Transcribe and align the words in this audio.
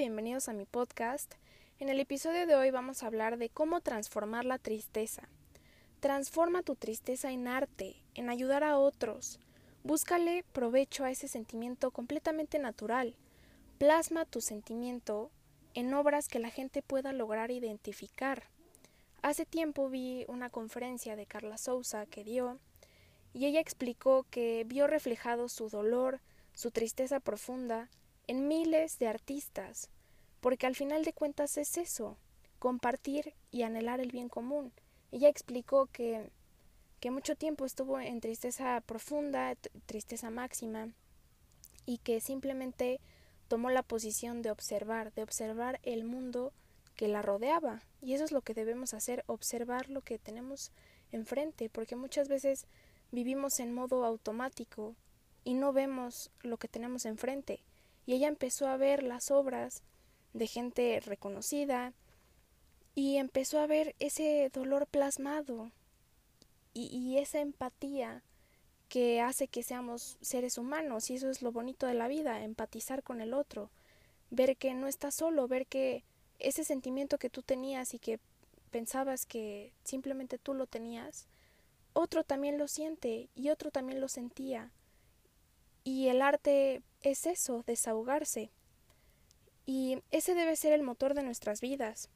bienvenidos 0.00 0.48
a 0.48 0.54
mi 0.54 0.64
podcast. 0.64 1.34
En 1.78 1.90
el 1.90 2.00
episodio 2.00 2.46
de 2.46 2.54
hoy 2.54 2.70
vamos 2.70 3.02
a 3.02 3.06
hablar 3.06 3.36
de 3.36 3.50
cómo 3.50 3.82
transformar 3.82 4.46
la 4.46 4.56
tristeza. 4.56 5.28
Transforma 6.00 6.62
tu 6.62 6.74
tristeza 6.74 7.32
en 7.32 7.46
arte, 7.46 7.96
en 8.14 8.30
ayudar 8.30 8.64
a 8.64 8.78
otros. 8.78 9.38
Búscale 9.84 10.42
provecho 10.54 11.04
a 11.04 11.10
ese 11.10 11.28
sentimiento 11.28 11.90
completamente 11.90 12.58
natural. 12.58 13.14
Plasma 13.76 14.24
tu 14.24 14.40
sentimiento 14.40 15.30
en 15.74 15.92
obras 15.92 16.28
que 16.28 16.38
la 16.38 16.48
gente 16.48 16.80
pueda 16.80 17.12
lograr 17.12 17.50
identificar. 17.50 18.44
Hace 19.20 19.44
tiempo 19.44 19.90
vi 19.90 20.24
una 20.28 20.48
conferencia 20.48 21.14
de 21.14 21.26
Carla 21.26 21.58
Souza 21.58 22.06
que 22.06 22.24
dio 22.24 22.58
y 23.34 23.44
ella 23.44 23.60
explicó 23.60 24.24
que 24.30 24.64
vio 24.66 24.86
reflejado 24.86 25.50
su 25.50 25.68
dolor, 25.68 26.22
su 26.54 26.70
tristeza 26.70 27.20
profunda 27.20 27.90
en 28.30 28.46
miles 28.46 29.00
de 29.00 29.08
artistas, 29.08 29.90
porque 30.40 30.66
al 30.66 30.74
final 30.74 31.04
de 31.04 31.12
cuentas 31.12 31.56
es 31.58 31.76
eso, 31.76 32.16
compartir 32.58 33.34
y 33.50 33.62
anhelar 33.62 34.00
el 34.00 34.10
bien 34.10 34.28
común. 34.28 34.72
Ella 35.12 35.28
explicó 35.28 35.86
que, 35.86 36.30
que 37.00 37.10
mucho 37.10 37.36
tiempo 37.36 37.64
estuvo 37.64 37.98
en 38.00 38.20
tristeza 38.20 38.80
profunda, 38.80 39.54
tristeza 39.86 40.30
máxima, 40.30 40.88
y 41.86 41.98
que 41.98 42.20
simplemente 42.20 43.00
tomó 43.48 43.70
la 43.70 43.82
posición 43.82 44.42
de 44.42 44.50
observar, 44.50 45.12
de 45.14 45.22
observar 45.22 45.80
el 45.82 46.04
mundo 46.04 46.52
que 46.94 47.08
la 47.08 47.22
rodeaba. 47.22 47.82
Y 48.00 48.14
eso 48.14 48.24
es 48.24 48.32
lo 48.32 48.42
que 48.42 48.54
debemos 48.54 48.94
hacer, 48.94 49.24
observar 49.26 49.88
lo 49.88 50.02
que 50.02 50.18
tenemos 50.18 50.70
enfrente, 51.10 51.68
porque 51.68 51.96
muchas 51.96 52.28
veces 52.28 52.66
vivimos 53.10 53.58
en 53.58 53.72
modo 53.72 54.04
automático 54.04 54.94
y 55.42 55.54
no 55.54 55.72
vemos 55.72 56.30
lo 56.42 56.58
que 56.58 56.68
tenemos 56.68 57.06
enfrente 57.06 57.64
y 58.10 58.14
ella 58.14 58.28
empezó 58.28 58.66
a 58.66 58.76
ver 58.76 59.04
las 59.04 59.30
obras 59.30 59.82
de 60.32 60.46
gente 60.46 61.00
reconocida 61.00 61.92
y 62.94 63.16
empezó 63.16 63.58
a 63.58 63.66
ver 63.66 63.94
ese 63.98 64.50
dolor 64.52 64.86
plasmado 64.86 65.70
y, 66.72 67.18
esa 67.18 67.40
empatía 67.40 68.22
que 68.88 69.20
hace 69.20 69.48
que 69.48 69.62
seamos 69.62 70.16
seres 70.20 70.56
humanos 70.56 71.10
y 71.10 71.16
eso 71.16 71.28
es 71.28 71.42
lo 71.42 71.52
bonito 71.52 71.86
de 71.86 71.94
la 71.94 72.08
vida, 72.08 72.42
empatizar 72.44 73.02
con 73.02 73.20
el 73.20 73.34
otro, 73.34 73.70
ver 74.30 74.56
que 74.56 74.72
no 74.74 74.86
estás 74.86 75.16
solo, 75.16 75.48
ver 75.48 75.66
que 75.66 76.04
ese 76.38 76.64
sentimiento 76.64 77.18
que 77.18 77.28
tú 77.28 77.42
tenías 77.42 77.92
y 77.94 77.98
que 77.98 78.20
pensabas 78.70 79.26
que 79.26 79.72
simplemente 79.84 80.38
tú 80.38 80.54
lo 80.54 80.66
tenías, 80.66 81.26
otro 81.92 82.22
también 82.24 82.56
lo 82.56 82.68
siente 82.68 83.28
y 83.34 83.50
otro 83.50 83.70
también 83.70 84.00
lo 84.00 84.08
sentía 84.08 84.70
y 85.84 86.08
el 86.08 86.22
arte 86.22 86.82
es 87.02 87.26
eso, 87.26 87.62
desahogarse. 87.66 88.50
Y 89.72 90.02
ese 90.10 90.34
debe 90.34 90.56
ser 90.56 90.72
el 90.72 90.82
motor 90.82 91.14
de 91.14 91.22
nuestras 91.22 91.60
vidas, 91.60 92.08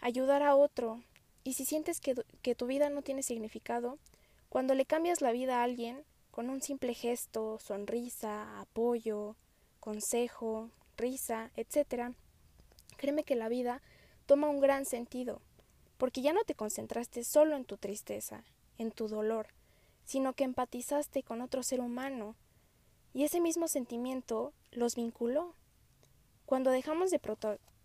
ayudar 0.00 0.44
a 0.44 0.54
otro. 0.54 1.02
Y 1.42 1.54
si 1.54 1.64
sientes 1.64 1.98
que, 1.98 2.14
que 2.40 2.54
tu 2.54 2.68
vida 2.68 2.88
no 2.88 3.02
tiene 3.02 3.24
significado, 3.24 3.98
cuando 4.48 4.74
le 4.74 4.86
cambias 4.86 5.20
la 5.20 5.32
vida 5.32 5.58
a 5.58 5.64
alguien, 5.64 6.04
con 6.30 6.50
un 6.50 6.62
simple 6.62 6.94
gesto, 6.94 7.58
sonrisa, 7.58 8.60
apoyo, 8.60 9.34
consejo, 9.80 10.70
risa, 10.96 11.50
etc., 11.56 12.14
créeme 12.96 13.24
que 13.24 13.34
la 13.34 13.48
vida 13.48 13.82
toma 14.26 14.48
un 14.48 14.60
gran 14.60 14.84
sentido, 14.84 15.42
porque 15.98 16.22
ya 16.22 16.32
no 16.32 16.44
te 16.44 16.54
concentraste 16.54 17.24
solo 17.24 17.56
en 17.56 17.64
tu 17.64 17.76
tristeza, 17.76 18.44
en 18.78 18.92
tu 18.92 19.08
dolor, 19.08 19.48
sino 20.04 20.34
que 20.34 20.44
empatizaste 20.44 21.24
con 21.24 21.40
otro 21.40 21.64
ser 21.64 21.80
humano, 21.80 22.36
y 23.12 23.24
ese 23.24 23.40
mismo 23.40 23.66
sentimiento 23.66 24.52
los 24.70 24.94
vinculó. 24.94 25.56
Cuando 26.54 26.70
dejamos 26.70 27.10
de 27.10 27.20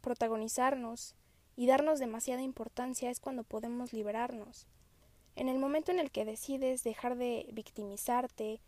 protagonizarnos 0.00 1.16
y 1.56 1.66
darnos 1.66 1.98
demasiada 1.98 2.42
importancia 2.42 3.10
es 3.10 3.18
cuando 3.18 3.42
podemos 3.42 3.92
liberarnos. 3.92 4.68
En 5.34 5.48
el 5.48 5.58
momento 5.58 5.90
en 5.90 5.98
el 5.98 6.12
que 6.12 6.24
decides 6.24 6.84
dejar 6.84 7.16
de 7.16 7.48
victimizarte 7.52 8.60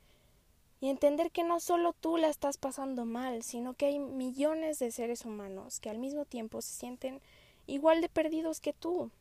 y 0.81 0.89
entender 0.89 1.31
que 1.31 1.45
no 1.45 1.61
solo 1.61 1.93
tú 1.93 2.17
la 2.17 2.27
estás 2.27 2.59
pasando 2.59 3.05
mal, 3.05 3.45
sino 3.45 3.75
que 3.75 3.87
hay 3.87 4.01
millones 4.01 4.81
de 4.81 4.91
seres 4.91 5.25
humanos 5.25 5.79
que 5.79 5.91
al 5.91 6.01
mismo 6.01 6.25
tiempo 6.25 6.61
se 6.61 6.73
sienten 6.73 7.21
igual 7.69 8.01
de 8.01 8.09
perdidos 8.09 8.59
que 8.59 8.73
tú. 8.73 9.13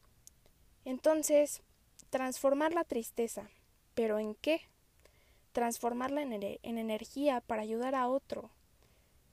Entonces, 0.86 1.62
transformar 2.10 2.74
la 2.74 2.84
tristeza. 2.84 3.48
¿Pero 3.94 4.18
en 4.18 4.34
qué? 4.34 4.62
transformarla 5.52 6.24
en, 6.24 6.34
en 6.34 6.78
energía 6.80 7.42
para 7.42 7.62
ayudar 7.62 7.94
a 7.94 8.08
otro. 8.08 8.50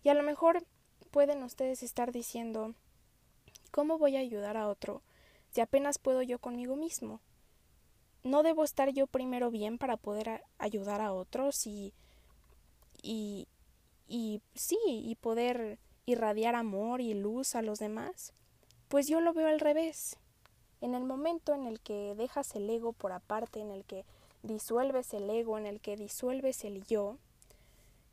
Y 0.02 0.10
a 0.10 0.14
lo 0.14 0.22
mejor 0.22 0.66
pueden 1.10 1.42
ustedes 1.42 1.82
estar 1.82 2.12
diciendo, 2.12 2.74
¿cómo 3.70 3.98
voy 3.98 4.16
a 4.16 4.20
ayudar 4.20 4.56
a 4.56 4.68
otro 4.68 5.02
si 5.50 5.60
apenas 5.60 5.98
puedo 5.98 6.22
yo 6.22 6.38
conmigo 6.38 6.76
mismo? 6.76 7.20
¿No 8.22 8.42
debo 8.42 8.64
estar 8.64 8.90
yo 8.90 9.06
primero 9.06 9.50
bien 9.50 9.78
para 9.78 9.96
poder 9.96 10.42
ayudar 10.58 11.00
a 11.00 11.12
otros 11.12 11.66
y, 11.66 11.94
y, 13.02 13.48
y 14.06 14.42
sí, 14.54 14.78
y 14.86 15.14
poder 15.16 15.78
irradiar 16.04 16.54
amor 16.54 17.00
y 17.00 17.14
luz 17.14 17.54
a 17.54 17.62
los 17.62 17.78
demás? 17.78 18.34
Pues 18.88 19.08
yo 19.08 19.20
lo 19.20 19.32
veo 19.32 19.48
al 19.48 19.60
revés. 19.60 20.18
En 20.80 20.94
el 20.94 21.04
momento 21.04 21.54
en 21.54 21.66
el 21.66 21.80
que 21.80 22.14
dejas 22.14 22.54
el 22.54 22.68
ego 22.68 22.92
por 22.92 23.12
aparte, 23.12 23.60
en 23.60 23.70
el 23.70 23.84
que 23.84 24.04
disuelves 24.42 25.12
el 25.14 25.28
ego, 25.30 25.58
en 25.58 25.66
el 25.66 25.80
que 25.80 25.96
disuelves 25.96 26.64
el 26.64 26.84
yo, 26.84 27.16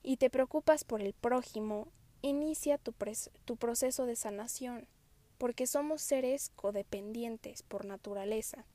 y 0.04 0.18
te 0.18 0.30
preocupas 0.30 0.84
por 0.84 1.02
el 1.02 1.14
prójimo, 1.14 1.88
inicia 2.22 2.78
tu, 2.78 2.94
proceso 2.94 4.06
de 4.06 4.16
sanación, 4.16 4.88
porque 5.38 5.68
somos 5.68 6.02
seres 6.02 6.52
codependientes 6.56 7.64
por 7.64 7.86
naturaleza. 7.86 8.66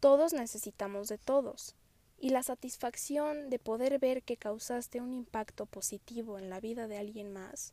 Todos 0.00 0.32
necesitamos 0.32 1.08
de 1.08 1.18
todos, 1.18 1.74
y 2.18 2.30
la 2.30 2.42
satisfacción 2.42 3.50
de 3.50 3.58
poder 3.58 3.98
ver 3.98 4.22
que 4.22 4.36
causaste 4.36 5.00
un 5.00 5.12
impacto 5.12 5.66
positivo 5.66 6.38
en 6.38 6.50
la 6.50 6.60
vida 6.60 6.86
de 6.88 6.98
alguien 6.98 7.32
más, 7.32 7.72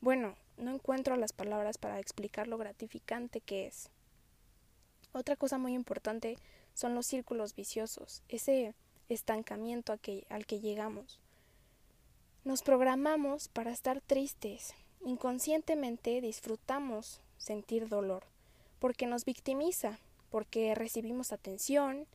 bueno, 0.00 0.34
no 0.56 0.72
encuentro 0.72 1.16
las 1.16 1.32
palabras 1.32 1.76
para 1.76 1.98
explicar 1.98 2.48
lo 2.48 2.56
gratificante 2.56 3.40
que 3.40 3.66
es. 3.66 3.90
Otra 5.12 5.36
cosa 5.36 5.58
muy 5.58 5.74
importante 5.74 6.38
son 6.72 6.94
los 6.94 7.06
círculos 7.06 7.54
viciosos, 7.54 8.22
ese 8.28 8.74
estancamiento 9.08 9.92
al 9.92 10.46
que 10.46 10.60
llegamos. 10.60 11.20
Nos 12.42 12.62
programamos 12.62 13.48
para 13.48 13.70
estar 13.70 14.00
tristes, 14.00 14.72
inconscientemente 15.04 16.22
disfrutamos 16.22 17.20
sentir 17.36 17.86
dolor, 17.86 18.24
porque 18.78 19.06
nos 19.06 19.26
victimiza, 19.26 19.98
porque 20.30 20.74
recibimos 20.74 21.32
atención, 21.32 22.06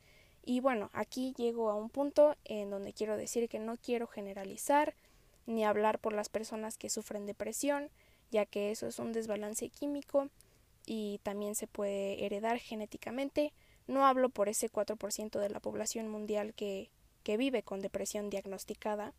y 0.44 0.62
bueno, 0.62 0.90
aquí 0.94 1.36
llego 1.38 1.70
a 1.70 1.76
un 1.76 1.92
punto 1.92 2.36
en 2.44 2.72
donde 2.72 2.92
quiero 2.92 3.18
decir 3.18 3.48
que 3.48 3.60
no 3.60 3.78
quiero 3.78 4.08
generalizar 4.08 4.96
ni 5.46 5.64
hablar 5.64 6.00
por 6.00 6.12
las 6.12 6.30
personas 6.30 6.80
que 6.80 6.90
sufren 6.90 7.28
depresión, 7.28 7.92
ya 8.32 8.48
que 8.48 8.72
eso 8.72 8.88
es 8.88 8.98
un 8.98 9.14
desbalance 9.14 9.70
químico 9.70 10.30
y 10.88 11.20
también 11.22 11.54
se 11.54 11.68
puede 11.68 12.26
heredar 12.26 12.58
genéticamente, 12.58 13.54
no 13.86 14.08
hablo 14.08 14.30
por 14.30 14.50
ese 14.50 14.72
4% 14.72 15.40
de 15.40 15.50
la 15.50 15.60
población 15.60 16.10
mundial 16.10 16.56
que, 16.56 16.90
que 17.22 17.38
vive 17.38 17.62
con 17.62 17.82
depresión 17.82 18.32
diagnosticada, 18.32 19.14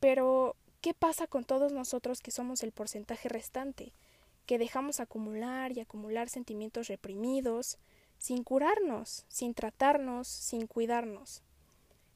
pero 0.00 0.56
¿qué 0.80 0.94
pasa 0.94 1.26
con 1.26 1.44
todos 1.44 1.72
nosotros 1.72 2.20
que 2.20 2.30
somos 2.30 2.62
el 2.62 2.72
porcentaje 2.72 3.28
restante? 3.28 3.92
Que 4.46 4.58
dejamos 4.58 5.00
acumular 5.00 5.72
y 5.72 5.80
acumular 5.80 6.28
sentimientos 6.28 6.88
reprimidos, 6.88 7.78
sin 8.18 8.42
curarnos, 8.42 9.24
sin 9.28 9.54
tratarnos, 9.54 10.26
sin 10.26 10.66
cuidarnos. 10.66 11.42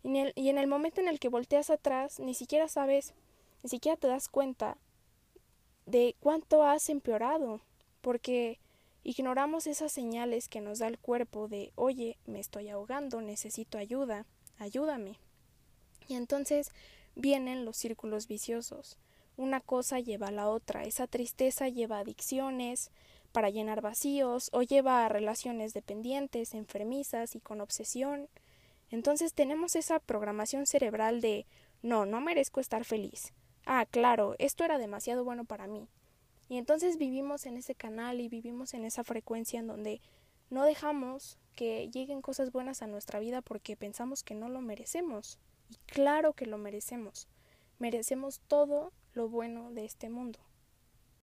Y 0.02 0.08
en, 0.08 0.16
el, 0.16 0.32
y 0.34 0.48
en 0.48 0.58
el 0.58 0.66
momento 0.66 1.00
en 1.00 1.08
el 1.08 1.20
que 1.20 1.28
volteas 1.28 1.70
atrás, 1.70 2.18
ni 2.18 2.34
siquiera 2.34 2.68
sabes, 2.68 3.14
ni 3.62 3.70
siquiera 3.70 3.96
te 3.96 4.08
das 4.08 4.28
cuenta 4.28 4.76
de 5.86 6.16
cuánto 6.20 6.64
has 6.64 6.88
empeorado, 6.88 7.60
porque 8.00 8.58
Ignoramos 9.06 9.66
esas 9.66 9.92
señales 9.92 10.48
que 10.48 10.62
nos 10.62 10.78
da 10.78 10.88
el 10.88 10.98
cuerpo 10.98 11.46
de 11.46 11.72
oye, 11.74 12.16
me 12.24 12.40
estoy 12.40 12.70
ahogando, 12.70 13.20
necesito 13.20 13.76
ayuda, 13.76 14.24
ayúdame. 14.58 15.18
Y 16.08 16.14
entonces 16.14 16.70
vienen 17.14 17.64
los 17.64 17.76
círculos 17.76 18.26
viciosos. 18.28 18.98
Una 19.36 19.60
cosa 19.60 19.98
lleva 19.98 20.28
a 20.28 20.32
la 20.32 20.48
otra. 20.48 20.84
Esa 20.84 21.06
tristeza 21.06 21.68
lleva 21.68 21.96
a 21.96 22.00
adicciones 22.00 22.90
para 23.32 23.50
llenar 23.50 23.80
vacíos 23.80 24.48
o 24.52 24.62
lleva 24.62 25.04
a 25.04 25.08
relaciones 25.08 25.74
dependientes, 25.74 26.54
enfermizas 26.54 27.34
y 27.34 27.40
con 27.40 27.60
obsesión. 27.60 28.28
Entonces 28.90 29.34
tenemos 29.34 29.74
esa 29.74 29.98
programación 29.98 30.66
cerebral 30.66 31.20
de 31.20 31.46
no, 31.82 32.06
no 32.06 32.20
merezco 32.20 32.60
estar 32.60 32.84
feliz. 32.84 33.32
Ah, 33.66 33.86
claro, 33.90 34.36
esto 34.38 34.64
era 34.64 34.78
demasiado 34.78 35.24
bueno 35.24 35.44
para 35.44 35.66
mí. 35.66 35.88
Y 36.48 36.58
entonces 36.58 36.98
vivimos 36.98 37.46
en 37.46 37.56
ese 37.56 37.74
canal 37.74 38.20
y 38.20 38.28
vivimos 38.28 38.74
en 38.74 38.84
esa 38.84 39.02
frecuencia 39.02 39.58
en 39.58 39.66
donde 39.66 40.00
no 40.50 40.64
dejamos 40.64 41.38
que 41.56 41.90
lleguen 41.90 42.22
cosas 42.22 42.52
buenas 42.52 42.82
a 42.82 42.86
nuestra 42.86 43.18
vida 43.18 43.42
porque 43.42 43.76
pensamos 43.76 44.22
que 44.22 44.34
no 44.34 44.48
lo 44.48 44.60
merecemos. 44.60 45.38
Y 45.70 45.76
claro 45.86 46.32
que 46.32 46.46
lo 46.46 46.58
merecemos. 46.58 47.28
Merecemos 47.78 48.40
todo 48.48 48.92
lo 49.12 49.28
bueno 49.28 49.70
de 49.72 49.84
este 49.84 50.10
mundo. 50.10 50.38